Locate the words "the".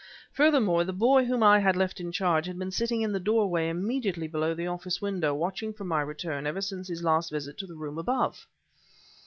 0.83-0.93, 3.11-3.19, 4.55-4.65, 7.67-7.75